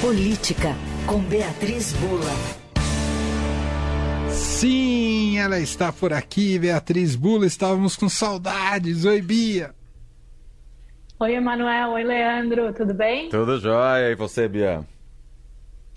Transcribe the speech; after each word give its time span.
Política, 0.00 0.74
com 1.06 1.18
Beatriz 1.18 1.92
Bula. 1.92 2.32
Sim, 4.30 5.38
ela 5.38 5.60
está 5.60 5.92
por 5.92 6.10
aqui, 6.10 6.58
Beatriz 6.58 7.14
Bula. 7.14 7.44
Estávamos 7.44 7.96
com 7.96 8.08
saudades. 8.08 9.04
Oi, 9.04 9.20
Bia. 9.20 9.74
Oi, 11.18 11.34
Emanuel. 11.34 11.90
Oi, 11.90 12.02
Leandro. 12.02 12.72
Tudo 12.72 12.94
bem? 12.94 13.28
Tudo 13.28 13.60
jóia. 13.60 14.10
E 14.10 14.14
você, 14.14 14.48
Bia? 14.48 14.82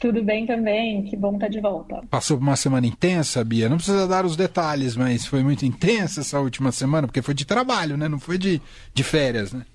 Tudo 0.02 0.22
bem 0.22 0.46
também. 0.46 1.04
Que 1.04 1.16
bom 1.16 1.36
estar 1.36 1.48
de 1.48 1.62
volta. 1.62 2.02
Passou 2.10 2.38
por 2.38 2.44
uma 2.44 2.58
semana 2.58 2.86
intensa, 2.86 3.42
Bia. 3.42 3.70
Não 3.70 3.78
precisa 3.78 4.06
dar 4.06 4.26
os 4.26 4.36
detalhes, 4.36 4.98
mas 4.98 5.26
foi 5.26 5.42
muito 5.44 5.66
intensa 5.66 6.20
essa 6.20 6.42
última 6.42 6.74
semana, 6.74 7.08
porque 7.08 7.22
foi 7.22 7.34
de 7.34 7.46
trabalho, 7.46 7.96
né? 7.96 8.10
Não 8.10 8.20
foi 8.20 8.38
de, 8.38 8.62
de 8.94 9.02
férias, 9.02 9.54
né? 9.54 9.66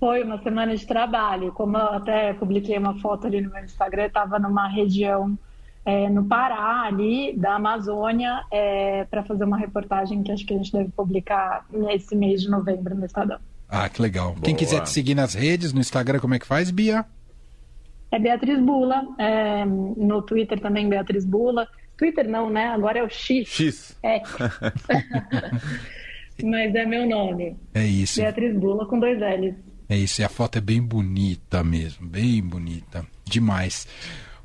Foi 0.00 0.24
uma 0.24 0.42
semana 0.42 0.74
de 0.74 0.84
trabalho. 0.86 1.52
Como 1.52 1.76
eu 1.76 1.88
até 1.88 2.32
publiquei 2.32 2.78
uma 2.78 2.98
foto 3.00 3.26
ali 3.26 3.42
no 3.42 3.50
meu 3.50 3.62
Instagram, 3.62 4.06
estava 4.06 4.38
numa 4.38 4.66
região 4.66 5.38
é, 5.84 6.08
no 6.08 6.24
Pará, 6.24 6.84
ali 6.86 7.36
da 7.36 7.56
Amazônia, 7.56 8.42
é, 8.50 9.04
para 9.04 9.22
fazer 9.22 9.44
uma 9.44 9.58
reportagem 9.58 10.22
que 10.22 10.32
acho 10.32 10.46
que 10.46 10.54
a 10.54 10.56
gente 10.56 10.72
deve 10.72 10.88
publicar 10.90 11.66
nesse 11.70 12.16
mês 12.16 12.40
de 12.40 12.48
novembro 12.48 12.94
no 12.94 13.04
Estadão. 13.04 13.38
Ah, 13.68 13.90
que 13.90 14.00
legal. 14.00 14.32
Boa. 14.32 14.42
Quem 14.42 14.56
quiser 14.56 14.82
te 14.82 14.88
seguir 14.88 15.14
nas 15.14 15.34
redes, 15.34 15.74
no 15.74 15.80
Instagram, 15.80 16.18
como 16.18 16.34
é 16.34 16.38
que 16.38 16.46
faz, 16.46 16.70
Bia? 16.70 17.04
É 18.10 18.18
Beatriz 18.18 18.58
Bula. 18.58 19.06
É, 19.18 19.66
no 19.66 20.22
Twitter 20.22 20.58
também, 20.60 20.88
Beatriz 20.88 21.26
Bula. 21.26 21.68
Twitter 21.96 22.26
não, 22.26 22.48
né? 22.48 22.68
Agora 22.68 22.98
é 22.98 23.04
o 23.04 23.08
X. 23.08 23.48
X. 23.48 23.96
É. 24.02 24.22
Mas 26.42 26.74
é 26.74 26.86
meu 26.86 27.06
nome. 27.06 27.54
É 27.74 27.84
isso. 27.84 28.18
Beatriz 28.20 28.56
Bula 28.56 28.86
com 28.86 28.98
dois 28.98 29.18
L's. 29.18 29.69
É 29.90 29.96
isso, 29.96 30.20
e 30.20 30.24
a 30.24 30.28
foto 30.28 30.56
é 30.56 30.60
bem 30.60 30.80
bonita 30.80 31.64
mesmo, 31.64 32.06
bem 32.06 32.40
bonita, 32.40 33.04
demais. 33.24 33.88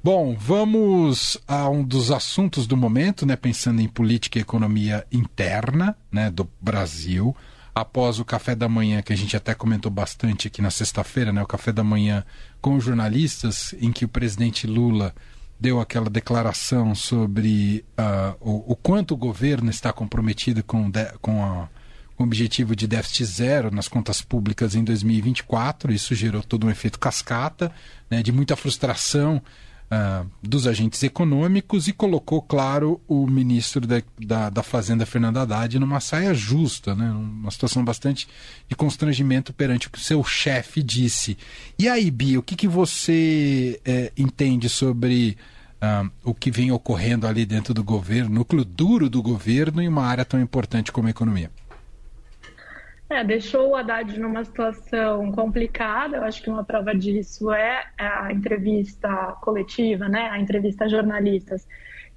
Bom, 0.03 0.35
vamos 0.35 1.37
a 1.47 1.69
um 1.69 1.83
dos 1.83 2.09
assuntos 2.09 2.65
do 2.65 2.75
momento, 2.75 3.27
né, 3.27 3.35
pensando 3.35 3.79
em 3.79 3.87
política 3.87 4.39
e 4.39 4.41
economia 4.41 5.05
interna, 5.11 5.95
né, 6.11 6.31
do 6.31 6.49
Brasil. 6.59 7.35
Após 7.75 8.17
o 8.17 8.25
café 8.25 8.55
da 8.55 8.67
manhã, 8.67 9.03
que 9.03 9.13
a 9.13 9.15
gente 9.15 9.37
até 9.37 9.53
comentou 9.53 9.91
bastante 9.91 10.47
aqui 10.47 10.63
na 10.63 10.71
sexta-feira, 10.71 11.31
né, 11.31 11.43
o 11.43 11.47
café 11.47 11.71
da 11.71 11.83
manhã 11.83 12.25
com 12.59 12.79
jornalistas, 12.79 13.75
em 13.79 13.91
que 13.91 14.03
o 14.03 14.09
presidente 14.09 14.65
Lula 14.65 15.13
deu 15.59 15.79
aquela 15.79 16.09
declaração 16.09 16.95
sobre 16.95 17.85
uh, 17.99 18.35
o, 18.39 18.71
o, 18.71 18.75
quanto 18.75 19.13
o 19.13 19.17
governo 19.17 19.69
está 19.69 19.93
comprometido 19.93 20.63
com, 20.63 20.89
de, 20.89 21.05
com 21.21 21.43
a 21.43 21.69
com 22.15 22.23
o 22.23 22.25
objetivo 22.25 22.75
de 22.75 22.87
déficit 22.87 23.25
zero 23.25 23.71
nas 23.71 23.87
contas 23.87 24.21
públicas 24.21 24.75
em 24.75 24.83
2024. 24.83 25.93
Isso 25.93 26.15
gerou 26.15 26.41
todo 26.41 26.67
um 26.67 26.69
efeito 26.69 26.99
cascata, 26.99 27.71
né, 28.09 28.23
de 28.23 28.31
muita 28.31 28.55
frustração 28.55 29.41
uh, 29.85 30.29
dos 30.41 30.67
agentes 30.67 31.01
econômicos 31.03 31.87
e 31.87 31.93
colocou, 31.93 32.41
claro, 32.41 33.01
o 33.07 33.27
ministro 33.27 33.85
da, 33.85 34.01
da, 34.19 34.49
da, 34.49 34.63
Fazenda, 34.63 35.05
Fernando 35.05 35.37
Haddad, 35.37 35.77
numa 35.79 35.99
saia 35.99 36.33
justa, 36.33 36.95
né, 36.95 37.09
uma 37.11 37.51
situação 37.51 37.83
bastante 37.83 38.27
de 38.67 38.75
constrangimento 38.75 39.53
perante 39.53 39.87
o 39.87 39.91
que 39.91 39.97
o 39.97 40.01
seu 40.01 40.23
chefe 40.23 40.81
disse. 40.81 41.37
E 41.77 41.87
aí, 41.87 42.09
Bia, 42.09 42.39
o 42.39 42.43
que, 42.43 42.55
que 42.55 42.67
você 42.67 43.79
eh, 43.85 44.11
entende 44.17 44.69
sobre. 44.69 45.37
Uh, 45.75 46.09
o 46.23 46.33
que 46.33 46.49
vem 46.49 46.71
ocorrendo 46.71 47.27
ali 47.27 47.45
dentro 47.45 47.73
do 47.73 47.83
governo, 47.83 48.33
núcleo 48.33 48.63
duro 48.63 49.09
do 49.09 49.21
governo 49.21 49.81
em 49.81 49.87
uma 49.87 50.05
área 50.05 50.23
tão 50.23 50.41
importante 50.41 50.89
como 50.89 51.07
a 51.07 51.11
economia? 51.11 51.51
É, 53.07 53.23
deixou 53.23 53.69
o 53.69 53.75
Haddad 53.75 54.19
numa 54.19 54.43
situação 54.43 55.31
complicada. 55.31 56.17
Eu 56.17 56.23
acho 56.23 56.41
que 56.41 56.49
uma 56.49 56.63
prova 56.63 56.95
disso 56.95 57.51
é 57.51 57.85
a 57.97 58.31
entrevista 58.31 59.09
coletiva, 59.41 60.09
né? 60.09 60.29
A 60.29 60.39
entrevista 60.39 60.85
a 60.85 60.87
jornalistas 60.87 61.67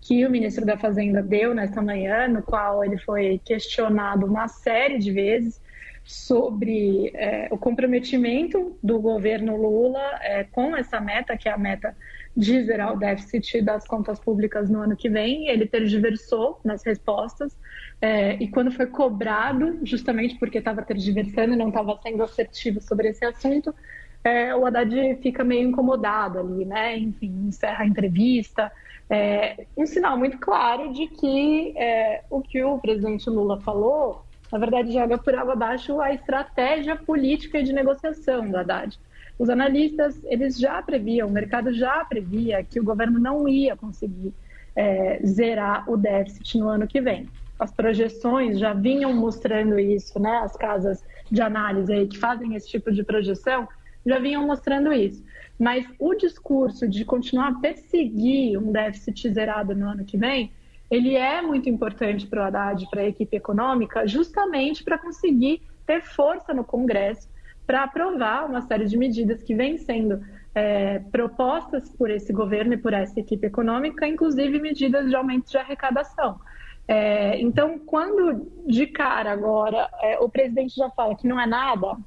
que 0.00 0.24
o 0.24 0.30
ministro 0.30 0.64
da 0.64 0.78
Fazenda 0.78 1.22
deu 1.22 1.54
nesta 1.54 1.82
manhã, 1.82 2.28
no 2.28 2.42
qual 2.42 2.84
ele 2.84 2.96
foi 2.98 3.40
questionado 3.44 4.26
uma 4.26 4.48
série 4.48 4.98
de 4.98 5.10
vezes 5.10 5.60
sobre 6.04 7.10
é, 7.14 7.48
o 7.50 7.58
comprometimento 7.58 8.78
do 8.82 8.98
governo 8.98 9.56
Lula 9.56 10.18
é, 10.22 10.44
com 10.44 10.74
essa 10.74 10.98
meta, 10.98 11.36
que 11.36 11.50
é 11.50 11.52
a 11.52 11.58
meta 11.58 11.94
de 12.34 12.64
zerar 12.64 12.94
o 12.94 12.98
déficit 12.98 13.60
das 13.60 13.86
contas 13.86 14.18
públicas 14.18 14.70
no 14.70 14.80
ano 14.80 14.96
que 14.96 15.10
vem. 15.10 15.48
Ele 15.48 15.66
tergiversou 15.66 16.60
nas 16.64 16.82
respostas. 16.82 17.58
É, 18.00 18.34
e 18.34 18.48
quando 18.48 18.70
foi 18.70 18.86
cobrado, 18.86 19.80
justamente 19.82 20.36
porque 20.38 20.58
estava 20.58 20.82
tergiversando 20.82 21.54
e 21.54 21.56
não 21.56 21.68
estava 21.68 21.98
sendo 22.00 22.22
assertivo 22.22 22.80
sobre 22.80 23.08
esse 23.08 23.24
assunto, 23.24 23.74
é, 24.22 24.54
o 24.54 24.64
Haddad 24.66 25.16
fica 25.20 25.42
meio 25.42 25.68
incomodado 25.68 26.38
ali, 26.38 26.64
né? 26.64 26.96
Enfim, 26.96 27.46
encerra 27.48 27.84
a 27.84 27.86
entrevista. 27.86 28.70
É, 29.10 29.66
um 29.76 29.86
sinal 29.86 30.16
muito 30.16 30.38
claro 30.38 30.92
de 30.92 31.08
que 31.08 31.74
é, 31.76 32.22
o 32.30 32.40
que 32.40 32.62
o 32.62 32.78
presidente 32.78 33.28
Lula 33.28 33.60
falou, 33.60 34.24
na 34.52 34.58
verdade, 34.58 34.92
joga 34.92 35.18
por 35.18 35.34
água 35.34 35.54
abaixo 35.54 36.00
a 36.00 36.12
estratégia 36.12 36.94
política 36.94 37.62
de 37.62 37.72
negociação 37.72 38.48
do 38.48 38.56
Haddad. 38.56 38.98
Os 39.38 39.48
analistas, 39.50 40.20
eles 40.24 40.58
já 40.58 40.80
previam, 40.82 41.28
o 41.28 41.32
mercado 41.32 41.72
já 41.72 42.04
previa 42.04 42.62
que 42.62 42.78
o 42.78 42.84
governo 42.84 43.18
não 43.18 43.48
ia 43.48 43.76
conseguir 43.76 44.32
é, 44.74 45.20
zerar 45.24 45.88
o 45.90 45.96
déficit 45.96 46.58
no 46.58 46.68
ano 46.68 46.86
que 46.86 47.00
vem 47.00 47.28
as 47.58 47.72
projeções 47.72 48.58
já 48.58 48.72
vinham 48.72 49.12
mostrando 49.12 49.78
isso, 49.78 50.18
né? 50.20 50.38
As 50.38 50.56
casas 50.56 51.04
de 51.30 51.42
análise 51.42 51.92
aí 51.92 52.06
que 52.06 52.18
fazem 52.18 52.54
esse 52.54 52.68
tipo 52.68 52.92
de 52.92 53.02
projeção 53.02 53.68
já 54.06 54.18
vinham 54.18 54.46
mostrando 54.46 54.92
isso. 54.92 55.24
Mas 55.58 55.84
o 55.98 56.14
discurso 56.14 56.88
de 56.88 57.04
continuar 57.04 57.48
a 57.48 57.54
perseguir 57.60 58.58
um 58.58 58.70
déficit 58.70 59.32
zerado 59.32 59.74
no 59.74 59.88
ano 59.88 60.04
que 60.04 60.16
vem, 60.16 60.52
ele 60.90 61.16
é 61.16 61.42
muito 61.42 61.68
importante 61.68 62.26
para 62.26 62.42
o 62.42 62.44
Haddad, 62.44 62.88
para 62.90 63.02
a 63.02 63.08
equipe 63.08 63.36
econômica, 63.36 64.06
justamente 64.06 64.84
para 64.84 64.96
conseguir 64.96 65.62
ter 65.84 66.02
força 66.02 66.54
no 66.54 66.64
Congresso 66.64 67.28
para 67.66 67.84
aprovar 67.84 68.46
uma 68.46 68.62
série 68.62 68.86
de 68.86 68.96
medidas 68.96 69.42
que 69.42 69.54
vêm 69.54 69.76
sendo 69.76 70.24
é, 70.54 71.00
propostas 71.12 71.90
por 71.90 72.08
esse 72.08 72.32
governo 72.32 72.72
e 72.72 72.78
por 72.78 72.94
essa 72.94 73.20
equipe 73.20 73.46
econômica, 73.46 74.06
inclusive 74.06 74.58
medidas 74.58 75.08
de 75.08 75.14
aumento 75.14 75.50
de 75.50 75.58
arrecadação. 75.58 76.40
É, 76.88 77.38
então, 77.38 77.78
quando 77.78 78.50
de 78.66 78.86
cara 78.86 79.30
agora 79.30 79.90
é, 80.00 80.18
o 80.18 80.28
presidente 80.28 80.74
já 80.74 80.88
fala 80.88 81.14
que 81.14 81.28
não 81.28 81.38
é 81.38 81.46
nada, 81.46 81.98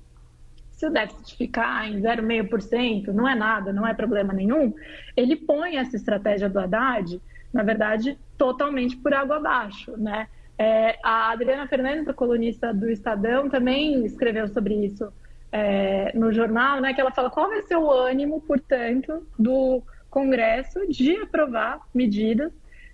se 0.71 0.87
o 0.87 0.89
déficit 0.89 1.37
ficar 1.37 1.87
em 1.87 2.01
0,5%, 2.01 3.09
não 3.09 3.27
é 3.29 3.35
nada, 3.35 3.71
não 3.71 3.85
é 3.85 3.93
problema 3.93 4.33
nenhum, 4.33 4.73
ele 5.15 5.35
põe 5.35 5.77
essa 5.77 5.95
estratégia 5.95 6.49
do 6.49 6.59
Haddad, 6.59 7.21
na 7.53 7.61
verdade, 7.61 8.17
totalmente 8.35 8.97
por 8.97 9.13
água 9.13 9.37
abaixo, 9.37 9.95
né? 9.95 10.27
É, 10.57 10.97
a 11.03 11.31
Adriana 11.31 11.67
Fernandes, 11.67 12.07
a 12.07 12.13
colunista 12.13 12.73
do 12.73 12.89
Estadão, 12.89 13.49
também 13.49 14.03
escreveu 14.05 14.47
sobre 14.47 14.73
isso 14.85 15.13
é, 15.51 16.11
no 16.17 16.31
jornal, 16.31 16.81
né? 16.81 16.93
Que 16.93 17.01
ela 17.01 17.11
fala 17.11 17.29
qual 17.29 17.49
vai 17.49 17.61
ser 17.61 17.75
o 17.75 17.91
ânimo, 17.91 18.41
portanto, 18.41 19.27
do 19.37 19.83
Congresso 20.09 20.87
de 20.87 21.15
aprovar 21.17 21.79
medidas 21.93 22.51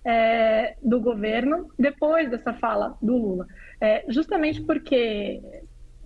é, 0.07 0.77
do 0.81 1.01
governo 1.01 1.69
depois 1.77 2.29
dessa 2.29 2.53
fala 2.53 2.97
do 3.01 3.17
Lula. 3.17 3.45
É, 3.81 4.05
justamente 4.07 4.61
porque, 4.61 5.41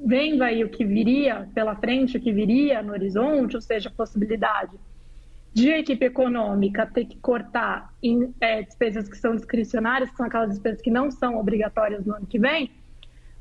vendo 0.04 0.42
aí 0.42 0.64
o 0.64 0.70
que 0.70 0.84
viria 0.84 1.48
pela 1.54 1.76
frente, 1.76 2.18
o 2.18 2.20
que 2.20 2.34
viria 2.34 2.82
no 2.82 2.94
horizonte, 2.94 3.56
ou 3.56 3.62
seja, 3.62 3.90
a 3.90 3.92
possibilidade 3.92 4.72
de 5.54 5.72
a 5.72 5.78
equipe 5.78 6.04
econômica 6.04 6.88
ter 6.88 7.06
que 7.06 7.18
cortar 7.20 7.94
em 8.02 8.34
é, 8.42 8.64
despesas 8.64 9.08
que 9.08 9.18
são 9.18 9.36
discricionárias, 9.36 10.10
que 10.10 10.18
são 10.18 10.26
aquelas 10.26 10.50
despesas 10.50 10.82
que 10.82 10.90
não 10.90 11.12
são 11.12 11.38
obrigatórias 11.38 12.04
no 12.04 12.16
ano 12.16 12.26
que 12.26 12.40
vem, 12.40 12.72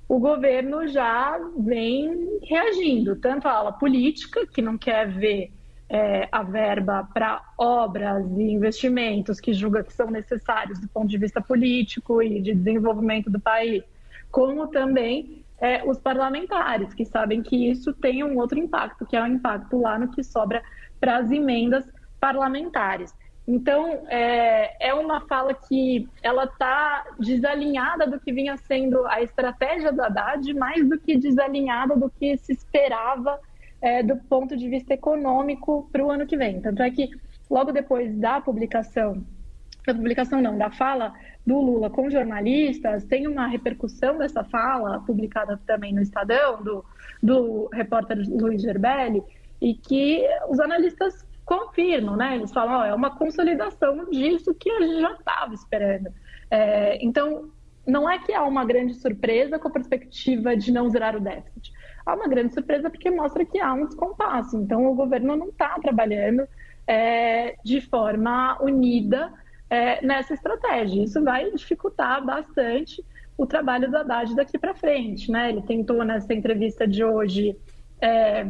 o 0.07 0.19
governo 0.19 0.87
já 0.89 1.39
vem 1.57 2.41
reagindo, 2.43 3.17
tanto 3.17 3.47
a 3.47 3.53
ala 3.53 3.73
política, 3.73 4.47
que 4.47 4.61
não 4.61 4.77
quer 4.77 5.09
ver 5.09 5.53
é, 5.91 6.29
a 6.31 6.45
verba 6.45 7.09
para 7.13 7.43
obras 7.59 8.25
e 8.39 8.43
investimentos 8.43 9.41
que 9.41 9.53
julga 9.53 9.83
que 9.83 9.93
são 9.93 10.09
necessários 10.09 10.79
do 10.79 10.89
ponto 10.89 11.09
de 11.09 11.19
vista 11.19 11.41
político 11.41 12.23
e 12.23 12.41
de 12.41 12.55
desenvolvimento 12.55 13.29
do 13.29 13.41
país, 13.41 13.83
como 14.31 14.69
também 14.69 15.45
é, 15.61 15.83
os 15.85 15.99
parlamentares, 15.99 16.95
que 16.95 17.05
sabem 17.05 17.43
que 17.43 17.69
isso 17.69 17.93
tem 17.93 18.23
um 18.23 18.39
outro 18.39 18.57
impacto, 18.57 19.05
que 19.05 19.17
é 19.17 19.23
o 19.23 19.27
impacto 19.27 19.81
lá 19.81 19.99
no 19.99 20.13
que 20.13 20.23
sobra 20.23 20.63
para 21.01 21.19
as 21.19 21.31
emendas 21.31 21.85
parlamentares. 22.21 23.13
Então, 23.47 24.07
é, 24.07 24.89
é 24.91 24.95
uma 24.95 25.23
fala 25.23 25.53
que 25.53 26.09
ela 26.23 26.45
está 26.45 27.05
desalinhada 27.19 28.07
do 28.07 28.21
que 28.21 28.33
vinha 28.33 28.57
sendo 28.57 29.05
a 29.09 29.21
estratégia 29.23 29.93
do 29.93 30.01
Haddad, 30.01 30.55
mais 30.55 30.89
do 30.89 31.01
que 31.01 31.17
desalinhada 31.17 31.97
do 31.97 32.09
que 32.09 32.37
se 32.37 32.53
esperava 32.53 33.41
é, 33.81 34.03
do 34.03 34.17
ponto 34.17 34.57
de 34.57 34.69
vista 34.69 34.95
econômico 34.95 35.89
para 35.91 36.05
o 36.05 36.11
ano 36.11 36.27
que 36.27 36.37
vem. 36.37 36.61
Tanto 36.61 36.83
é 36.83 36.91
que 36.91 37.11
logo 37.51 37.73
depois 37.73 38.15
da 38.17 38.41
publicação, 38.41 39.25
da 39.87 39.95
publicação 39.95 40.41
não, 40.41 40.57
da 40.57 40.71
fala 40.71 41.13
do 41.47 41.59
Lula 41.59 41.91
com 41.91 42.11
jornalistas, 42.11 43.05
tem 43.05 43.27
uma 43.27 43.47
repercussão 43.47 44.19
dessa 44.19 44.45
fala, 44.45 45.01
publicada 45.01 45.59
também 45.67 45.93
no 45.93 46.03
Estadão, 46.03 46.63
do, 46.63 46.85
do 47.23 47.69
repórter 47.73 48.19
Luiz 48.29 48.63
Gerbelli, 48.63 49.23
e 49.61 49.75
que 49.75 50.25
os 50.49 50.61
analistas 50.61 51.27
confirmam, 51.45 52.17
né? 52.17 52.37
Eles 52.37 52.53
falam, 52.53 52.81
oh, 52.81 52.85
é 52.85 52.95
uma 52.95 53.17
consolidação 53.17 54.09
disso 54.11 54.55
que 54.55 54.71
a 54.71 54.81
gente 54.81 55.01
já 55.01 55.13
estava 55.13 55.55
esperando. 55.55 56.09
É, 56.51 57.05
então, 57.05 57.51
não 57.87 58.09
é 58.09 58.19
que 58.19 58.33
há 58.33 58.45
uma 58.45 58.65
grande 58.65 58.95
surpresa 58.95 59.59
com 59.59 59.69
a 59.69 59.73
perspectiva 59.73 60.57
de 60.57 60.71
não 60.71 60.89
zerar 60.89 61.17
o 61.17 61.21
déficit. 61.21 61.73
Uma 62.15 62.29
grande 62.29 62.55
surpresa 62.55 62.91
porque 62.91 63.11
mostra 63.11 63.45
que 63.45 63.59
há 63.59 63.73
um 63.73 63.87
descompasso. 63.87 64.57
Então, 64.57 64.87
o 64.87 64.95
governo 64.95 65.37
não 65.37 65.49
está 65.49 65.79
trabalhando 65.79 66.47
é, 66.87 67.57
de 67.65 67.81
forma 67.81 68.59
unida 68.61 69.33
é, 69.69 70.05
nessa 70.05 70.35
estratégia. 70.35 71.05
Isso 71.05 71.23
vai 71.23 71.51
dificultar 71.53 72.25
bastante 72.25 73.05
o 73.37 73.47
trabalho 73.47 73.91
do 73.91 73.97
Haddad 73.97 74.35
daqui 74.35 74.59
para 74.59 74.75
frente. 74.75 75.31
Né? 75.31 75.51
Ele 75.51 75.63
tentou, 75.63 76.05
nessa 76.05 76.35
entrevista 76.35 76.87
de 76.87 77.05
hoje, 77.05 77.57
é, 78.01 78.47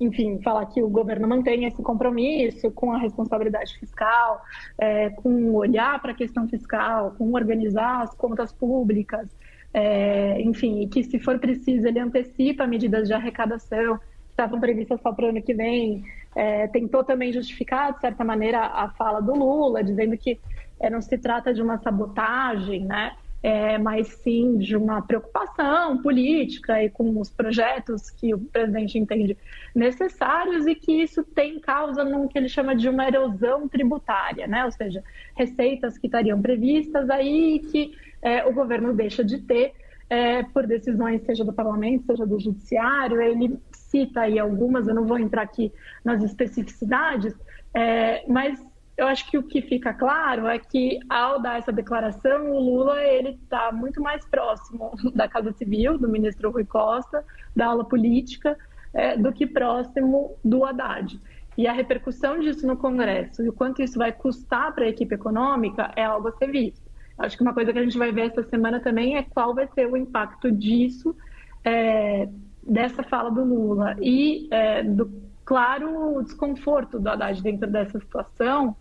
enfim, 0.00 0.40
falar 0.42 0.66
que 0.66 0.82
o 0.82 0.88
governo 0.88 1.28
mantém 1.28 1.64
esse 1.64 1.82
compromisso 1.82 2.70
com 2.72 2.92
a 2.92 2.98
responsabilidade 2.98 3.78
fiscal, 3.78 4.42
é, 4.76 5.10
com 5.10 5.54
olhar 5.54 6.00
para 6.02 6.12
a 6.12 6.14
questão 6.14 6.48
fiscal, 6.48 7.14
com 7.16 7.32
organizar 7.32 8.02
as 8.02 8.14
contas 8.14 8.52
públicas, 8.52 9.28
é, 9.74 10.40
enfim, 10.40 10.82
e 10.82 10.86
que 10.86 11.02
se 11.02 11.18
for 11.18 11.38
preciso 11.40 11.88
ele 11.88 11.98
antecipa 11.98 12.64
medidas 12.64 13.08
de 13.08 13.12
arrecadação 13.12 13.98
que 13.98 14.30
estavam 14.30 14.60
previstas 14.60 15.00
só 15.00 15.12
para 15.12 15.26
o 15.26 15.28
ano 15.30 15.42
que 15.42 15.52
vem. 15.52 16.04
É, 16.36 16.68
tentou 16.68 17.02
também 17.04 17.32
justificar, 17.32 17.92
de 17.92 18.00
certa 18.00 18.24
maneira, 18.24 18.60
a 18.60 18.88
fala 18.90 19.20
do 19.20 19.34
Lula, 19.34 19.82
dizendo 19.82 20.16
que 20.16 20.40
é, 20.80 20.88
não 20.88 21.00
se 21.00 21.18
trata 21.18 21.52
de 21.52 21.60
uma 21.60 21.78
sabotagem, 21.78 22.84
né? 22.84 23.16
é, 23.44 23.76
mas 23.76 24.08
sim 24.08 24.56
de 24.56 24.74
uma 24.74 25.02
preocupação 25.02 26.00
política 26.00 26.82
e 26.82 26.88
com 26.88 27.20
os 27.20 27.28
projetos 27.28 28.08
que 28.08 28.32
o 28.32 28.38
presidente 28.38 28.98
entende 28.98 29.36
necessários 29.74 30.66
e 30.66 30.74
que 30.74 31.02
isso 31.02 31.22
tem 31.22 31.60
causa 31.60 32.02
no 32.02 32.26
que 32.26 32.38
ele 32.38 32.48
chama 32.48 32.74
de 32.74 32.88
uma 32.88 33.06
erosão 33.06 33.68
tributária, 33.68 34.46
né? 34.46 34.64
ou 34.64 34.72
seja, 34.72 35.04
receitas 35.36 35.98
que 35.98 36.06
estariam 36.06 36.40
previstas 36.40 37.10
aí 37.10 37.60
que 37.70 37.94
é, 38.24 38.44
o 38.46 38.52
governo 38.52 38.94
deixa 38.94 39.22
de 39.22 39.38
ter 39.38 39.74
é, 40.08 40.42
por 40.42 40.66
decisões, 40.66 41.22
seja 41.22 41.44
do 41.44 41.52
parlamento, 41.52 42.06
seja 42.06 42.26
do 42.26 42.40
judiciário. 42.40 43.20
Ele 43.20 43.58
cita 43.72 44.22
aí 44.22 44.38
algumas, 44.38 44.88
eu 44.88 44.94
não 44.94 45.04
vou 45.04 45.18
entrar 45.18 45.42
aqui 45.42 45.70
nas 46.02 46.22
especificidades, 46.22 47.34
é, 47.74 48.24
mas 48.26 48.60
eu 48.96 49.06
acho 49.06 49.28
que 49.30 49.36
o 49.36 49.42
que 49.42 49.60
fica 49.60 49.92
claro 49.92 50.46
é 50.46 50.58
que 50.58 51.00
ao 51.08 51.40
dar 51.40 51.58
essa 51.58 51.72
declaração, 51.72 52.50
o 52.50 52.60
Lula 52.60 53.02
ele 53.02 53.30
está 53.30 53.70
muito 53.72 54.00
mais 54.00 54.24
próximo 54.26 54.92
da 55.14 55.28
Casa 55.28 55.52
Civil, 55.52 55.98
do 55.98 56.08
ministro 56.08 56.50
Rui 56.50 56.64
Costa, 56.64 57.24
da 57.54 57.66
aula 57.66 57.84
política, 57.84 58.56
é, 58.94 59.16
do 59.16 59.32
que 59.32 59.46
próximo 59.46 60.36
do 60.42 60.64
Haddad. 60.64 61.20
E 61.58 61.66
a 61.66 61.72
repercussão 61.72 62.40
disso 62.40 62.66
no 62.66 62.76
Congresso 62.76 63.44
e 63.44 63.48
o 63.48 63.52
quanto 63.52 63.82
isso 63.82 63.98
vai 63.98 64.12
custar 64.12 64.72
para 64.74 64.84
a 64.84 64.88
equipe 64.88 65.14
econômica 65.14 65.92
é 65.94 66.04
algo 66.04 66.28
a 66.28 66.32
ser 66.32 66.50
visto. 66.50 66.93
Acho 67.18 67.36
que 67.36 67.42
uma 67.42 67.54
coisa 67.54 67.72
que 67.72 67.78
a 67.78 67.82
gente 67.82 67.98
vai 67.98 68.12
ver 68.12 68.30
essa 68.30 68.42
semana 68.42 68.80
também 68.80 69.16
é 69.16 69.22
qual 69.22 69.54
vai 69.54 69.68
ser 69.68 69.86
o 69.86 69.96
impacto 69.96 70.50
disso, 70.50 71.16
é, 71.64 72.28
dessa 72.62 73.02
fala 73.02 73.30
do 73.30 73.44
Lula 73.44 73.96
e 74.00 74.48
é, 74.50 74.82
do 74.82 75.22
claro 75.44 76.22
desconforto 76.22 76.98
do 76.98 77.08
Haddad 77.08 77.42
dentro 77.42 77.70
dessa 77.70 77.98
situação 78.00 78.74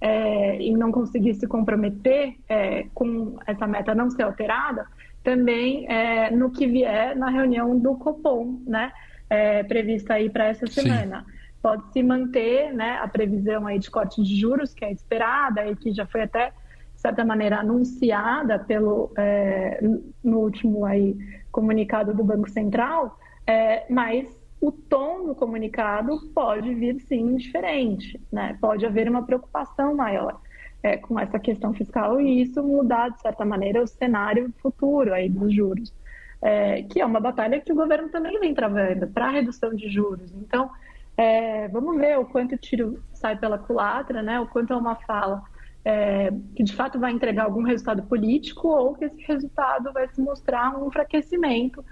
é, 0.00 0.60
e 0.60 0.72
não 0.72 0.90
conseguir 0.90 1.34
se 1.34 1.46
comprometer 1.46 2.34
é, 2.48 2.86
com 2.94 3.38
essa 3.46 3.66
meta 3.66 3.94
não 3.94 4.10
ser 4.10 4.22
alterada, 4.22 4.86
também 5.22 5.86
é, 5.90 6.30
no 6.30 6.50
que 6.50 6.66
vier 6.66 7.16
na 7.16 7.28
reunião 7.28 7.78
do 7.78 7.96
Copom, 7.96 8.62
né, 8.66 8.92
é, 9.28 9.62
prevista 9.64 10.14
aí 10.14 10.30
para 10.30 10.46
essa 10.46 10.66
semana. 10.66 11.24
Sim. 11.26 11.38
Pode 11.60 11.92
se 11.92 12.02
manter 12.02 12.72
né, 12.72 12.98
a 13.02 13.08
previsão 13.08 13.66
aí 13.66 13.78
de 13.78 13.90
corte 13.90 14.22
de 14.22 14.36
juros, 14.36 14.72
que 14.72 14.84
é 14.84 14.92
esperada 14.92 15.66
e 15.66 15.74
que 15.74 15.92
já 15.92 16.06
foi 16.06 16.22
até, 16.22 16.52
de 16.98 17.02
certa 17.02 17.24
maneira, 17.24 17.60
anunciada 17.60 18.58
pelo, 18.58 19.12
é, 19.16 19.80
no 20.24 20.40
último 20.40 20.84
aí, 20.84 21.16
comunicado 21.52 22.12
do 22.12 22.24
Banco 22.24 22.50
Central, 22.50 23.16
é, 23.46 23.86
mas 23.88 24.36
o 24.60 24.72
tom 24.72 25.24
do 25.24 25.32
comunicado 25.32 26.18
pode 26.34 26.74
vir 26.74 26.98
sim 27.02 27.36
diferente, 27.36 28.20
né? 28.32 28.58
Pode 28.60 28.84
haver 28.84 29.08
uma 29.08 29.22
preocupação 29.22 29.94
maior 29.94 30.40
é, 30.82 30.96
com 30.96 31.16
essa 31.20 31.38
questão 31.38 31.72
fiscal 31.72 32.20
e 32.20 32.42
isso 32.42 32.64
mudar 32.64 33.10
de 33.10 33.20
certa 33.20 33.44
maneira 33.44 33.80
o 33.80 33.86
cenário 33.86 34.52
futuro 34.60 35.14
aí 35.14 35.28
dos 35.28 35.54
juros, 35.54 35.94
é, 36.42 36.82
que 36.82 37.00
é 37.00 37.06
uma 37.06 37.20
batalha 37.20 37.60
que 37.60 37.70
o 37.70 37.76
governo 37.76 38.08
também 38.08 38.40
vem 38.40 38.52
travando 38.52 39.06
para 39.06 39.26
a 39.26 39.30
redução 39.30 39.72
de 39.72 39.88
juros. 39.88 40.34
Então, 40.34 40.68
é, 41.16 41.68
vamos 41.68 41.96
ver 41.96 42.18
o 42.18 42.24
quanto 42.24 42.56
o 42.56 42.58
tiro 42.58 43.00
sai 43.12 43.36
pela 43.38 43.56
culatra, 43.56 44.20
né? 44.20 44.40
O 44.40 44.48
quanto 44.48 44.72
é 44.72 44.76
uma 44.76 44.96
fala 44.96 45.44
é, 45.88 46.30
que 46.54 46.62
de 46.62 46.74
fato 46.74 46.98
vai 46.98 47.12
entregar 47.12 47.44
algum 47.44 47.62
resultado 47.62 48.02
político 48.02 48.68
ou 48.68 48.94
que 48.94 49.06
esse 49.06 49.22
resultado 49.22 49.90
vai 49.90 50.06
se 50.08 50.20
mostrar 50.20 50.78
um 50.78 50.88
enfraquecimento 50.88 51.82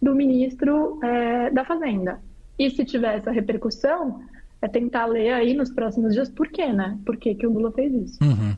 do 0.00 0.14
ministro 0.14 0.98
é, 1.04 1.50
da 1.50 1.62
Fazenda. 1.62 2.18
E 2.58 2.70
se 2.70 2.82
tiver 2.82 3.18
essa 3.18 3.30
repercussão, 3.30 4.22
é 4.62 4.68
tentar 4.68 5.04
ler 5.04 5.34
aí 5.34 5.52
nos 5.52 5.70
próximos 5.70 6.14
dias 6.14 6.30
por 6.30 6.48
quê, 6.48 6.72
né? 6.72 6.98
Por 7.04 7.18
que, 7.18 7.34
que 7.34 7.46
o 7.46 7.52
Lula 7.52 7.70
fez 7.72 7.92
isso. 7.92 8.24
Uhum. 8.24 8.56